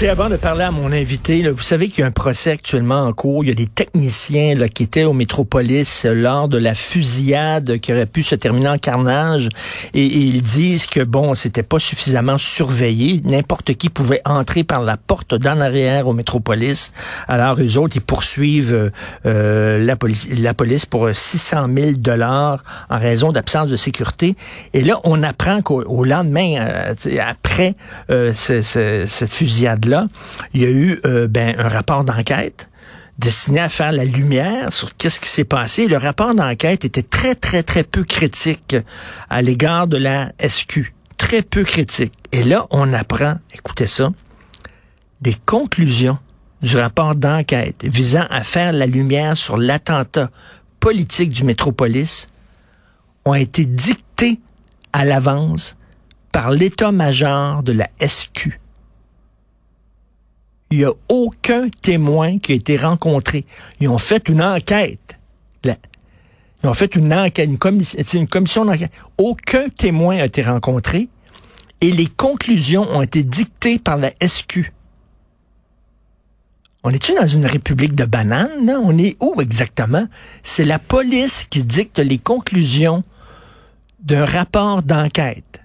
[0.00, 2.52] Écoutez, avant de parler à mon invité, là, vous savez qu'il y a un procès
[2.52, 3.44] actuellement en cours.
[3.44, 7.76] Il y a des techniciens là, qui étaient au Métropolis euh, lors de la fusillade
[7.80, 9.50] qui aurait pu se terminer en carnage.
[9.92, 13.20] Et, ils disent que, bon, c'était pas suffisamment surveillé.
[13.26, 16.92] N'importe qui pouvait entrer par la porte d'en arrière au Métropolis.
[17.28, 18.90] Alors, eux autres, ils poursuivent euh,
[19.26, 24.34] euh, la, police, la police pour 600 000 dollars en raison d'absence de sécurité.
[24.72, 27.74] Et là, on apprend qu'au au lendemain, euh, après
[28.08, 29.04] euh, ce- ce-
[30.54, 32.68] il y a eu euh, ben, un rapport d'enquête
[33.18, 35.86] destiné à faire la lumière sur qu'est-ce qui s'est passé.
[35.86, 38.76] Le rapport d'enquête était très, très, très peu critique
[39.28, 40.94] à l'égard de la SQ.
[41.18, 42.14] Très peu critique.
[42.32, 44.10] Et là, on apprend, écoutez ça,
[45.20, 46.18] des conclusions
[46.62, 50.30] du rapport d'enquête visant à faire la lumière sur l'attentat
[50.78, 52.26] politique du Métropolis
[53.26, 54.40] ont été dictées
[54.94, 55.76] à l'avance
[56.32, 58.58] par l'état-major de la SQ.
[60.70, 63.44] Il n'y a aucun témoin qui a été rencontré.
[63.80, 65.18] Ils ont fait une enquête.
[66.62, 68.92] Ils ont fait une enquête, une, commission, une commission d'enquête.
[69.18, 71.08] Aucun témoin a été rencontré
[71.80, 74.72] et les conclusions ont été dictées par la SQ.
[76.82, 78.78] On est-tu dans une république de bananes, là?
[78.82, 80.06] On est où exactement?
[80.42, 83.02] C'est la police qui dicte les conclusions
[84.00, 85.62] d'un rapport d'enquête.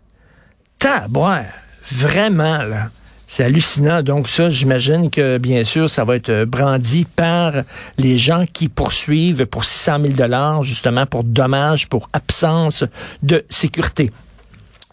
[0.78, 1.44] Tabouin,
[1.92, 2.90] vraiment, là.
[3.28, 4.04] C'est hallucinant.
[4.04, 7.54] Donc ça, j'imagine que, bien sûr, ça va être euh, brandi par
[7.98, 12.84] les gens qui poursuivent pour 600 000 dollars, justement, pour dommages, pour absence
[13.24, 14.12] de sécurité.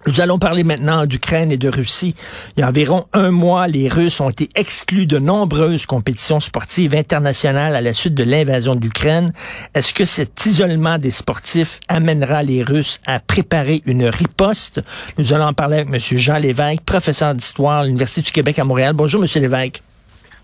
[0.04, 2.16] Nous allons parler maintenant d'Ukraine et de Russie.
[2.56, 6.92] Il y a environ un mois, les Russes ont été exclus de nombreuses compétitions sportives
[6.94, 9.32] internationales à la suite de l'invasion de l'Ukraine.
[9.74, 14.80] Est-ce que cet isolement des sportifs amènera les Russes à préparer une riposte?
[15.18, 16.18] Nous allons en parler avec M.
[16.18, 18.94] Jean Lévesque, professeur d'histoire à l'Université du Québec à Montréal.
[18.94, 19.28] Bonjour, M.
[19.40, 19.82] Lévesque.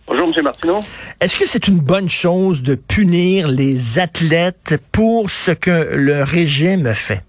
[0.07, 0.45] Bonjour, M.
[0.45, 0.81] Martineau.
[1.21, 6.95] Est-ce que c'est une bonne chose de punir les athlètes pour ce que le régime
[6.95, 7.25] fait?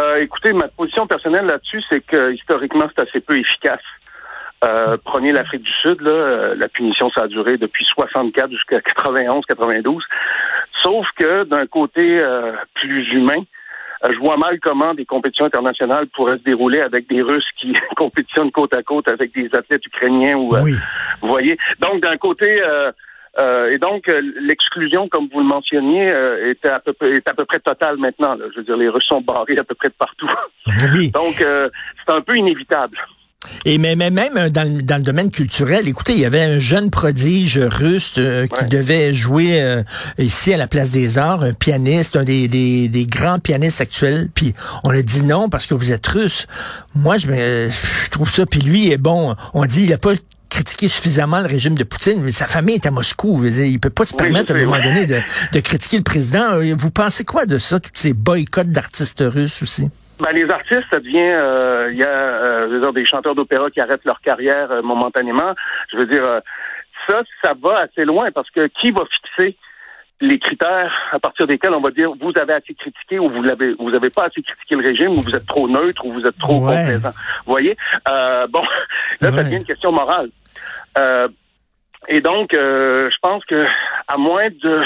[0.00, 3.82] Euh, écoutez, ma position personnelle là-dessus, c'est que historiquement, c'est assez peu efficace.
[4.64, 8.80] Euh, prenez l'Afrique du Sud, là, euh, la punition, ça a duré depuis 64 jusqu'à
[8.80, 10.02] 91, 92.
[10.82, 13.44] Sauf que d'un côté euh, plus humain,
[14.08, 18.50] je vois mal comment des compétitions internationales pourraient se dérouler avec des Russes qui compétitionnent
[18.50, 20.72] côte à côte avec des athlètes ukrainiens ou euh, Oui.
[21.20, 21.56] vous voyez.
[21.80, 22.60] Donc d'un côté
[23.40, 27.28] euh, et donc euh, l'exclusion, comme vous le mentionniez, euh, est à peu près est
[27.28, 28.34] à peu près totale maintenant.
[28.34, 28.44] là.
[28.52, 30.28] Je veux dire, les Russes sont barrés à peu près de partout.
[30.94, 31.10] Oui.
[31.14, 31.68] Donc euh,
[32.06, 32.96] c'est un peu inévitable.
[33.66, 36.90] Et même euh, dans, le- dans le domaine culturel, écoutez, il y avait un jeune
[36.90, 38.68] prodige russe euh, qui Ouais.
[38.70, 39.82] devait jouer euh,
[40.16, 44.28] ici à la Place des Arts, un pianiste, un des, des, des grands pianistes actuels.
[44.34, 46.46] Puis on a dit non parce que vous êtes russe.
[46.94, 48.46] Moi, je, me, je trouve ça.
[48.46, 49.34] Puis lui est bon.
[49.52, 50.14] On dit il a pas
[50.54, 53.40] critiqué suffisamment le régime de Poutine, mais sa famille est à Moscou.
[53.44, 55.20] Dire, Il peut pas se Oui, permettre à un moment donné de,
[55.52, 56.52] de critiquer le président.
[56.54, 59.88] Euh, Vous pensez quoi de ça, tous ces boycotts d'artistes russes aussi?
[60.20, 63.34] Ben, les artistes, ça devient, euh, il y a, euh, je veux dire, des chanteurs
[63.34, 65.54] d'opéra qui arrêtent leur carrière euh, momentanément.
[65.92, 66.22] Je veux dire,
[67.08, 69.56] ça, ça va assez loin parce que qui va fixer
[70.20, 73.74] les critères à partir desquels on va dire vous avez assez critiqué ou vous l'avez
[73.78, 76.38] vous avez pas assez critiqué le régime ou vous êtes trop neutre ou vous êtes
[76.38, 76.76] trop Ouais.
[76.76, 77.10] complaisant?
[77.44, 77.76] Vous voyez?
[78.50, 78.62] Bon
[79.20, 80.30] là ça devient une question morale.
[80.98, 81.28] Euh,
[82.08, 83.66] et donc euh, je pense que
[84.08, 84.82] à moins de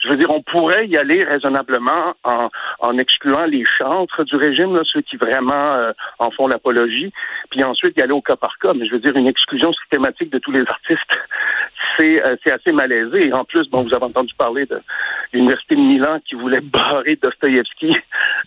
[0.00, 2.48] je veux dire, on pourrait y aller raisonnablement en,
[2.80, 7.12] en excluant les chantres du régime, ceux qui vraiment euh, en font l'apologie,
[7.50, 8.74] puis ensuite y aller au cas par cas.
[8.74, 11.20] Mais je veux dire, une exclusion systématique de tous les artistes,
[11.98, 13.32] c'est euh, c'est assez malaisé.
[13.32, 14.80] En plus, bon, vous avez entendu parler de
[15.32, 17.90] l'université de Milan qui voulait barrer Dostoïevski.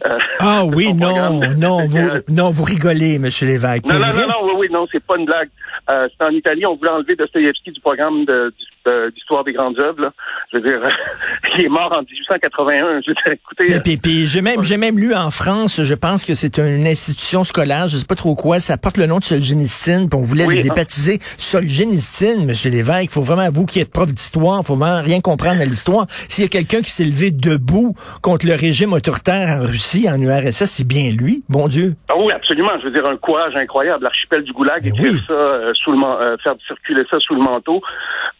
[0.07, 1.99] euh, Ah oui, non, non, vous,
[2.33, 3.85] non, vous rigolez, Monsieur Lévesque.
[3.85, 5.49] non, non, non, non, oui, oui, non, c'est pas une blague.
[5.89, 8.80] Euh, c'est en Italie, on voulait enlever Dostoïevski du programme de- de-
[9.13, 10.01] d'histoire des grandes œuvres.
[10.01, 10.11] Là.
[10.51, 10.79] Je veux dire,
[11.57, 13.01] il est mort en 1881.
[13.01, 15.93] Je veux dire, écoutez, Et puis, puis j'ai même, j'ai même lu en France, je
[15.93, 19.19] pense que c'est une institution scolaire, je sais pas trop quoi, ça porte le nom
[19.19, 20.63] de Solzhenitsyn, puis on voulait Oui, le hein.
[20.63, 23.03] débaptiser Solzhenitsyn, Monsieur Lévesque.
[23.03, 26.05] Il faut vraiment, vous qui êtes prof d'histoire, faut vraiment rien comprendre à l'histoire.
[26.09, 30.19] S'il y a quelqu'un qui s'est levé debout contre le régime autoritaire en Russie, en
[30.19, 31.95] URSS, c'est bien lui, bon Dieu.
[32.09, 32.71] Ah oui, absolument.
[32.79, 34.03] Je veux dire, un courage incroyable.
[34.03, 35.19] L'archipel du Goulag, Mais écrire oui.
[35.27, 37.81] ça euh, sous le euh, faire circuler ça sous le manteau.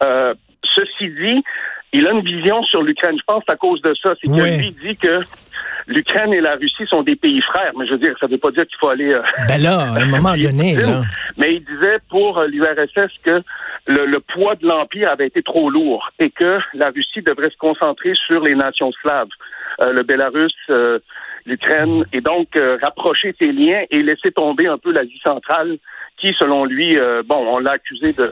[0.03, 0.30] Euh,
[0.75, 1.43] ceci dit,
[1.93, 3.17] il a une vision sur l'Ukraine.
[3.17, 4.13] Je pense que c'est à cause de ça.
[4.21, 5.19] C'est que lui il dit que
[5.87, 7.71] l'Ukraine et la Russie sont des pays frères.
[7.77, 9.13] Mais je veux dire, ça veut pas dire qu'il faut aller...
[9.13, 11.01] euh, Ben là, à un moment donné, là.
[11.37, 13.41] Mais il disait pour euh, l'URSS que
[13.87, 17.57] le, le poids de l'Empire avait été trop lourd et que la Russie devrait se
[17.57, 19.27] concentrer sur les nations slaves.
[19.79, 20.53] le Bélarus,
[21.45, 22.47] l'Ukraine, et donc
[22.83, 25.77] rapprocher ses liens et laisser tomber un peu l'Asie centrale,
[26.17, 26.95] qui, selon lui,
[27.25, 28.31] bon, on l'a accusé de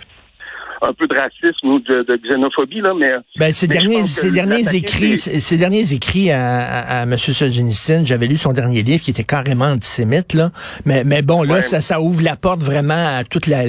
[0.81, 4.75] un peu de racisme ou de, de xénophobie là, mais ben, ces derniers ces derniers
[4.75, 7.17] écrits ces derniers écrits à, à, à M.
[7.17, 10.51] Solzhenitsyn, j'avais lu son dernier livre qui était carrément antisémite là,
[10.85, 13.63] mais mais bon là ça ça ouvre la porte vraiment à toute la,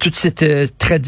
[0.00, 1.00] toute cette euh, très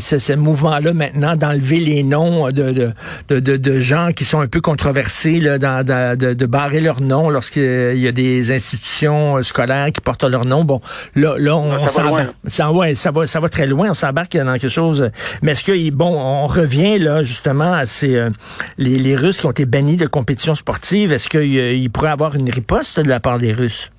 [0.00, 2.92] ce, ce mouvement là maintenant d'enlever les noms de
[3.28, 7.00] de, de de, gens qui sont un peu controversés là dans, de, de barrer leur
[7.00, 10.64] nom lorsqu'il y a des institutions scolaires qui portent leur nom.
[10.64, 10.80] Bon
[11.14, 14.36] là là on, ça, va ça, ouais, ça va ça va très loin, on s'embarque
[14.36, 15.10] dans quelque chose.
[15.42, 18.30] Mais est-ce que, bon, on revient là justement à ces, euh,
[18.78, 21.12] les, Russes qui ont été bannis de compétition sportive.
[21.12, 23.90] Est-ce qu'il euh, pourrait avoir une riposte de la part des Russes?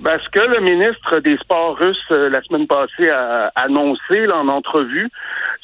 [0.00, 4.48] Ben, ce que le ministre des Sports russe euh, la semaine passée a annoncé en
[4.48, 5.08] entrevue,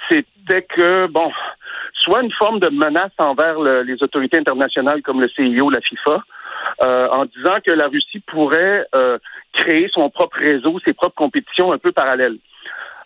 [0.08, 1.30] c'était que, bon,
[1.92, 6.22] soit une forme de menace envers les autorités internationales comme le CIO, la FIFA,
[7.12, 8.86] en disant que la Russie pourrait
[9.54, 12.36] créer son propre réseau, ses propres compétitions un peu parallèles.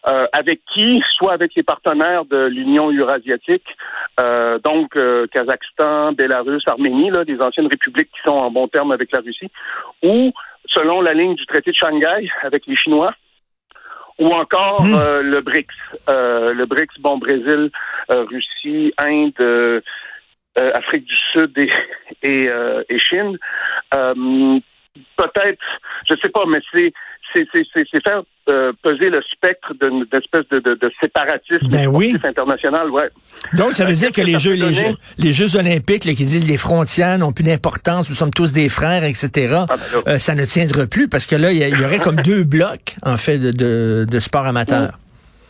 [0.06, 3.66] Euh, avec qui, soit avec les partenaires de l'Union eurasiatique,
[4.20, 8.92] euh, donc euh, Kazakhstan, Bélarus, Arménie, là, des anciennes républiques qui sont en bon terme
[8.92, 9.50] avec la Russie,
[10.04, 10.32] ou
[10.66, 13.12] selon la ligne du traité de Shanghai avec les Chinois,
[14.20, 15.20] ou encore hmm.
[15.22, 15.74] le BRICS.
[16.08, 17.70] le BRICS, bon, Brésil,
[18.08, 19.82] Russie, Inde,
[20.56, 21.70] Afrique du Sud et,
[22.22, 22.48] et,
[22.88, 23.36] et Chine.
[23.90, 25.64] Peut-être,
[26.08, 26.92] je sais pas, mais c'est
[27.34, 32.16] c'est faire euh, peser le spectre d'une espèce de, de, de, séparatisme ben oui.
[32.22, 33.10] international, ouais.
[33.54, 36.48] Donc, ça veut dire que, les, Jeux, les, Jeux, les Jeux olympiques, là, qui disent
[36.48, 39.28] les frontières n'ont plus d'importance, nous sommes tous des frères, etc.,
[39.60, 42.44] ah, ben euh, ça ne tiendra plus parce que là, il y, aurait comme deux
[42.44, 44.92] blocs, en fait, de, de, de sport amateur.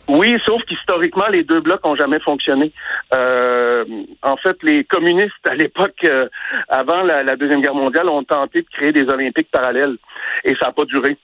[0.09, 2.71] Oui, sauf qu'historiquement, les deux blocs ont jamais fonctionné.
[3.13, 3.85] Euh,
[4.23, 6.27] en fait, les communistes, à l'époque, euh,
[6.67, 9.97] avant la, la, Deuxième Guerre mondiale, ont tenté de créer des Olympiques parallèles.
[10.45, 11.15] Et ça n'a pas duré.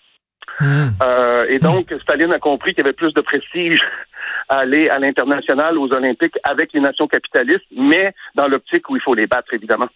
[0.59, 0.89] Hmm.
[1.03, 3.81] Euh, et donc, Staline a compris qu'il y avait plus de prestige
[4.49, 9.01] à aller à l'international, aux Olympiques, avec les nations capitalistes, mais dans l'optique où il
[9.01, 9.89] faut les battre, évidemment.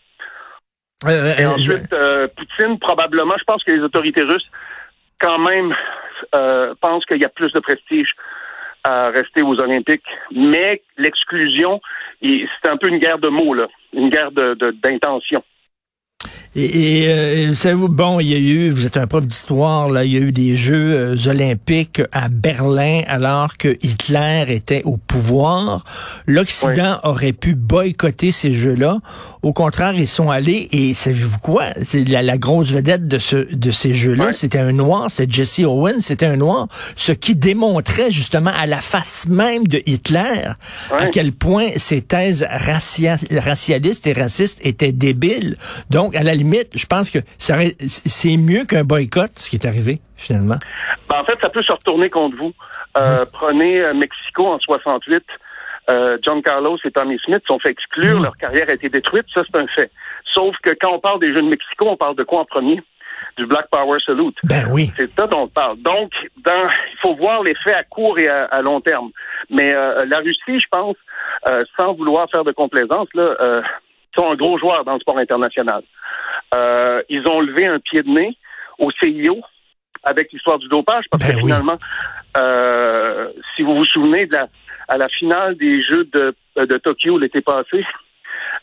[1.06, 1.96] Euh, et euh, ensuite,
[2.36, 4.50] Poutine, probablement, je pense que les autorités russes,
[5.20, 5.74] quand même,
[6.82, 8.14] pensent qu'il y a plus de prestige
[8.84, 11.82] à rester aux Olympiques, mais l'exclusion,
[12.22, 15.44] c'est un peu une guerre de mots, là, une guerre d'intention.
[16.56, 20.04] Et, et euh, savez-vous, bon, il y a eu, vous êtes un prof d'histoire, là,
[20.04, 24.98] il y a eu des Jeux euh, olympiques à Berlin alors que Hitler était au
[24.98, 25.84] pouvoir.
[26.26, 28.98] L'Occident aurait pu boycotter ces Jeux-là.
[29.44, 31.66] Au contraire, ils sont allés et savez-vous quoi?
[31.84, 35.60] C'est la, la, grosse vedette de, ce, de ces Jeux-là, c'était un noir, c'était Jesse
[35.60, 40.54] Owens, c'était un noir, ce qui démontrait justement à la face même de Hitler
[40.92, 45.58] à quel point ses thèses racialistes et racistes étaient débiles.
[45.90, 50.00] Donc, à la limite, je pense que c'est mieux qu'un boycott, ce qui est arrivé,
[50.16, 50.58] finalement.
[51.10, 52.54] Ben, en fait, ça peut se retourner contre vous.
[52.98, 55.24] Euh, prenez euh, Mexico en 68.
[55.90, 59.42] Euh, John Carlos et Tommy Smith sont fait exclure, leur carrière a été détruite, ça
[59.44, 59.92] c'est un fait.
[60.34, 62.84] Sauf que quand on parle des Jeux de Mexico, on parle de quoi en premier?
[63.38, 64.38] Du Black Power Salute.
[64.44, 64.92] Ben oui.
[64.98, 65.78] C'est ça dont on parle.
[65.80, 66.12] Donc,
[66.46, 69.10] dans, il faut voir les faits à court et à, long terme.
[69.50, 70.96] Mais la Russie, je pense,
[71.78, 73.62] sans vouloir faire de complaisance, là,
[74.16, 75.84] sont un gros joueur dans le sport international.
[76.56, 78.38] Euh, ils ont levé un pied de nez
[78.80, 79.40] au CIO
[80.04, 81.78] avec l'histoire du dopage, parce que ben finalement,
[82.38, 84.48] euh, si vous vous souvenez de la,
[84.88, 87.86] à la finale des Jeux de, de Tokyo l'été passé,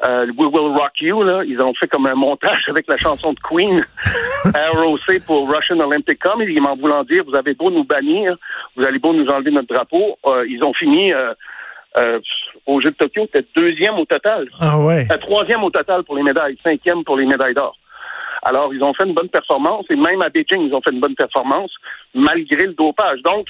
[0.05, 3.33] euh, We Will Rock You, là, ils ont fait comme un montage avec la chanson
[3.33, 3.85] de Queen,
[4.45, 8.37] ROC pour Russian Olympic Committee, en voulant dire, vous avez beau nous bannir,
[8.77, 11.13] vous allez beau nous enlever notre drapeau, euh, ils ont fini
[11.99, 12.21] euh, euh,
[12.67, 14.49] au Jeu de Tokyo, c'était deuxième au total.
[14.61, 15.07] Ah ouais.
[15.11, 17.77] Euh, troisième au total pour les médailles, cinquième pour les médailles d'or.
[18.43, 21.01] Alors, ils ont fait une bonne performance et même à Beijing, ils ont fait une
[21.01, 21.71] bonne performance
[22.15, 23.21] malgré le dopage.
[23.23, 23.47] Donc,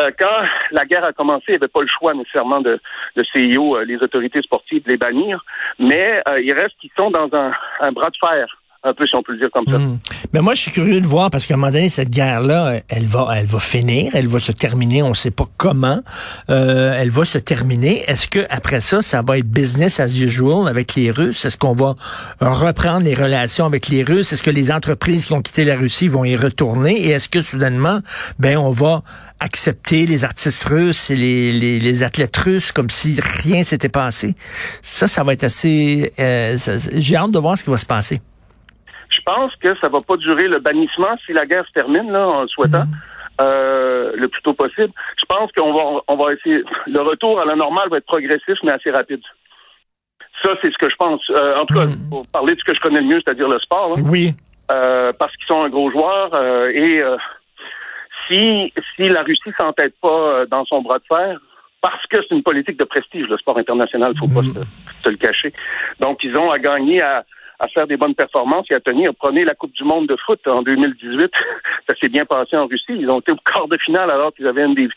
[0.00, 2.80] euh, quand la guerre a commencé, il n'y avait pas le choix nécessairement de,
[3.16, 5.44] de CIO, les autorités sportives, de les bannir,
[5.78, 8.46] mais il reste qu'ils sont dans un, un bras de fer
[8.84, 9.78] un peu, si on peut dire comme ça.
[9.78, 9.98] Hmm.
[10.32, 13.06] Mais moi, je suis curieux de voir parce qu'à un moment donné, cette guerre-là, elle
[13.06, 15.02] va, elle va finir, elle va se terminer.
[15.02, 16.02] On ne sait pas comment.
[16.50, 18.04] Euh, elle va se terminer.
[18.06, 21.44] Est-ce que après ça, ça va être business as usual avec les Russes?
[21.44, 21.94] Est-ce qu'on va
[22.40, 24.32] reprendre les relations avec les Russes?
[24.32, 27.00] Est-ce que les entreprises qui ont quitté la Russie vont y retourner?
[27.00, 28.00] Et est-ce que soudainement,
[28.38, 29.02] ben, on va
[29.40, 34.34] accepter les artistes russes et les, les, les athlètes russes comme si rien s'était passé?
[34.82, 36.12] Ça, ça va être assez.
[36.18, 36.58] Euh,
[36.94, 38.20] J'ai hâte de voir ce qui va se passer.
[39.10, 42.26] Je pense que ça va pas durer le bannissement si la guerre se termine, là,
[42.28, 42.84] en le souhaitant.
[42.84, 42.94] Mhm.
[43.40, 44.92] Euh, le plus tôt possible.
[45.18, 46.62] Je pense qu'on va on va essayer.
[46.86, 49.20] Le retour à la normale va être progressif, mais assez rapide.
[50.42, 51.20] Ça, c'est ce que je pense.
[51.30, 52.08] Euh, en tout cas, Mm.
[52.10, 54.34] pour parler de ce que je connais le mieux, c'est-à-dire le sport, là, Oui.
[54.70, 57.16] euh, parce qu'ils sont un gros joueur euh, et euh,
[58.28, 61.38] si si la Russie s'entête pas euh, dans son bras de fer,
[61.80, 64.54] parce que c'est une politique de prestige, le sport international, faut pas Mm.
[64.54, 64.60] se,
[65.04, 65.52] se le cacher.
[66.00, 67.24] Donc, ils ont à gagner à
[67.60, 69.12] à faire des bonnes performances et à tenir.
[69.18, 71.30] Prenez la Coupe du Monde de foot en 2018.
[71.88, 72.84] Ça s'est bien passé en Russie.
[72.98, 74.88] Ils ont été au quart de finale alors qu'ils avaient une des,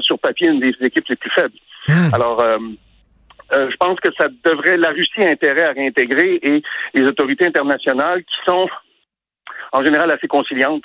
[0.00, 1.54] sur papier une des équipes les plus faibles.
[1.88, 2.14] Hmm.
[2.14, 2.58] Alors, euh,
[3.52, 6.62] euh, je pense que ça devrait, la Russie a intérêt à réintégrer et
[6.94, 8.68] les autorités internationales qui sont
[9.72, 10.84] en général assez conciliantes,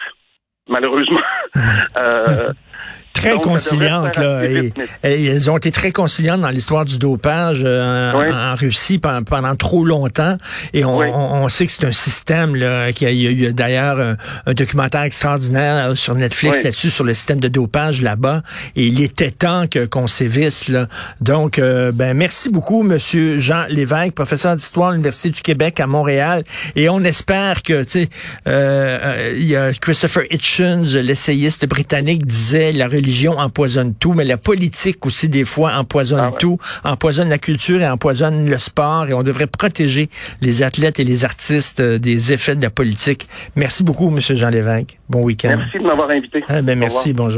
[0.67, 1.21] malheureusement.
[1.97, 2.53] euh,
[3.11, 4.45] Très Donc, conciliantes, là.
[4.45, 4.71] Et,
[5.01, 8.25] elles ont été très conciliantes dans l'histoire du dopage euh, Oui.
[8.31, 10.37] en, en Russie pendant, pendant trop longtemps.
[10.73, 11.07] Et on, Oui.
[11.11, 13.51] on, on sait que c'est un système, là, qu'il y a, il y a- a
[13.51, 16.63] d'ailleurs un, un documentaire extraordinaire sur Netflix Oui.
[16.65, 18.41] là-dessus, sur le système de dopage là-bas.
[18.77, 20.87] Et il était temps que, qu'on sévisse, là.
[21.19, 25.87] Donc, euh, ben, merci beaucoup, Monsieur Jean Lévesque, professeur d'histoire à l'Université du Québec à
[25.87, 26.43] Montréal.
[26.75, 28.09] Et on espère que, tu sais,
[28.47, 34.25] euh, euh, il y a Christopher Hitchens, l'essayiste britannique, disait la religion empoisonne tout, mais
[34.25, 36.37] la politique aussi des fois empoisonne Ah ouais.
[36.39, 39.07] tout, empoisonne la culture et empoisonne le sport.
[39.07, 40.09] Et on devrait protéger
[40.41, 43.27] les athlètes et les artistes euh, des effets de la politique.
[43.55, 44.97] Merci beaucoup, Monsieur Jean Lévesque.
[45.09, 45.55] Bon week-end.
[45.57, 46.43] merci de m'avoir invité.
[46.47, 47.37] Ah, ben, merci, bonjour.